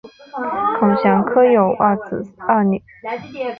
[0.79, 2.81] 孔祥柯有二子二女